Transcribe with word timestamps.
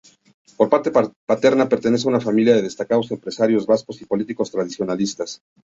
Por 0.57 0.67
parte 0.67 0.91
paterna 1.29 1.69
pertenece 1.69 2.07
a 2.07 2.09
una 2.09 2.19
familia 2.19 2.55
de 2.55 2.63
destacados 2.63 3.11
empresarios 3.11 3.67
vascos 3.67 4.01
y 4.01 4.05
políticos 4.05 4.49
tradicionalistas. 4.49 5.43